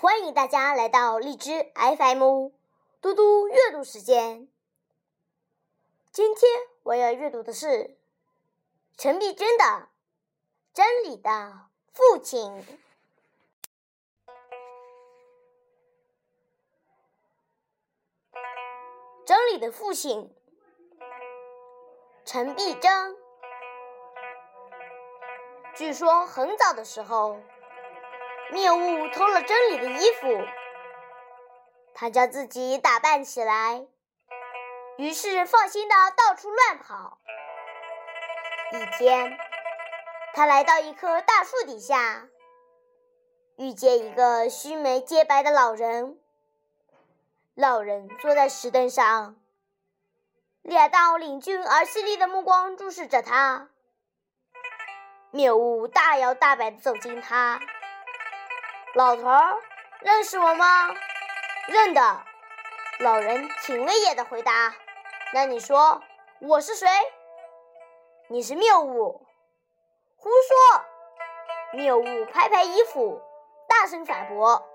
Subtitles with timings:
[0.00, 2.52] 欢迎大家来到荔枝 FM，
[3.02, 4.48] 嘟嘟阅读时间。
[6.10, 6.50] 今天
[6.84, 7.98] 我要阅读的是
[8.96, 9.64] 陈璧珍的
[10.72, 12.50] 《真理的父亲》。
[19.26, 20.34] 真理的父亲，
[22.24, 23.18] 陈璧珍。
[25.74, 27.38] 据说很早的时候。
[28.52, 30.44] 谬误偷了真理的衣服，
[31.94, 33.86] 他将自己打扮起来，
[34.96, 37.18] 于是放心的到处乱跑。
[38.72, 39.38] 一天，
[40.34, 42.28] 他来到一棵大树底下，
[43.56, 46.18] 遇见一个须眉洁白的老人。
[47.54, 49.36] 老人坐在石凳上，
[50.62, 53.68] 两道凛峻而犀利的目光注视着他。
[55.30, 57.60] 谬误大摇大摆地走近他。
[58.94, 59.56] 老头儿，
[60.00, 60.92] 认识我吗？
[61.68, 62.22] 认得。
[62.98, 64.74] 老人挺威严的回答
[65.32, 66.02] ：“那你说
[66.40, 66.88] 我是谁？
[68.28, 69.24] 你是谬误。”
[70.18, 70.84] 胡说！
[71.72, 73.22] 谬误拍拍衣服，
[73.68, 74.66] 大声反驳：“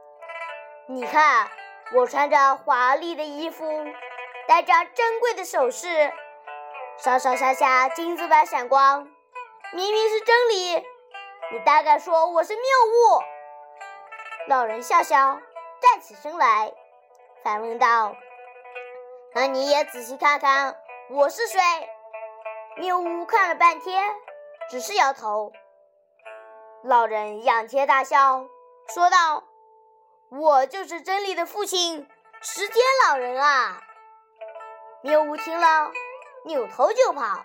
[0.87, 1.51] 你看，
[1.93, 3.85] 我穿着华丽的衣服，
[4.47, 6.13] 戴着珍贵的首饰，
[6.97, 9.03] 上上下下金子般闪光，
[9.73, 10.87] 明明是真理。
[11.51, 13.21] 你大敢说我是谬误？”
[14.47, 15.39] 老人笑笑，
[15.81, 16.71] 站起身来，
[17.43, 18.15] 反问道
[19.33, 20.77] ：“那你也仔细看看，
[21.09, 21.59] 我是谁？”
[22.77, 24.13] 谬误看了半天，
[24.69, 25.51] 只是摇头。
[26.83, 28.45] 老人仰天大笑，
[28.93, 29.43] 说道
[30.29, 32.07] ：“我就是真理的父亲，
[32.41, 33.81] 时间老人啊！”
[35.01, 35.91] 谬误听了，
[36.43, 37.43] 扭头就跑。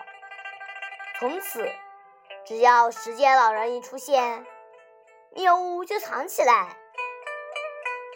[1.19, 1.67] 从此，
[2.45, 4.47] 只要时间老人一出现，
[5.31, 6.77] 谬误就藏起来。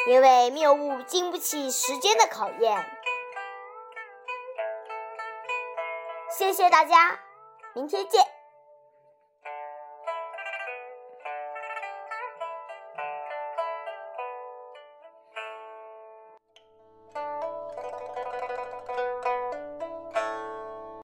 [0.07, 2.85] 因为谬误经不起时间的考验。
[6.31, 7.21] 谢谢大家，
[7.75, 8.21] 明天见。